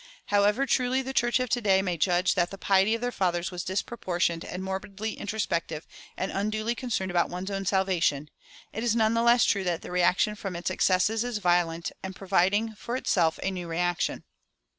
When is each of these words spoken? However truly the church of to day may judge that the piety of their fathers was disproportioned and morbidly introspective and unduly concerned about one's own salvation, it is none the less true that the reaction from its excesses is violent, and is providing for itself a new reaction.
However 0.33 0.65
truly 0.65 1.03
the 1.03 1.13
church 1.13 1.39
of 1.39 1.47
to 1.49 1.61
day 1.61 1.83
may 1.83 1.95
judge 1.95 2.33
that 2.33 2.49
the 2.49 2.57
piety 2.57 2.95
of 2.95 3.01
their 3.01 3.11
fathers 3.11 3.51
was 3.51 3.63
disproportioned 3.63 4.43
and 4.43 4.63
morbidly 4.63 5.13
introspective 5.13 5.85
and 6.17 6.31
unduly 6.31 6.73
concerned 6.73 7.11
about 7.11 7.29
one's 7.29 7.51
own 7.51 7.67
salvation, 7.67 8.31
it 8.73 8.83
is 8.83 8.95
none 8.95 9.13
the 9.13 9.21
less 9.21 9.45
true 9.45 9.63
that 9.63 9.83
the 9.83 9.91
reaction 9.91 10.33
from 10.33 10.55
its 10.55 10.71
excesses 10.71 11.23
is 11.23 11.37
violent, 11.37 11.91
and 12.01 12.15
is 12.15 12.17
providing 12.17 12.73
for 12.73 12.95
itself 12.95 13.37
a 13.43 13.51
new 13.51 13.67
reaction. 13.67 14.23